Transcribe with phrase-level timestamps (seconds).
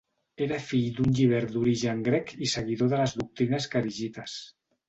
[0.45, 4.39] Era fill d'un llibert d'origen grec i seguidor de les doctrines kharigites.